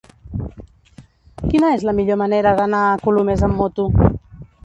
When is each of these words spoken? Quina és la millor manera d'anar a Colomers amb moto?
Quina 1.43 1.69
és 1.75 1.85
la 1.89 1.93
millor 1.99 2.19
manera 2.23 2.55
d'anar 2.61 2.81
a 2.87 2.97
Colomers 3.05 3.47
amb 3.49 3.61
moto? 3.61 3.89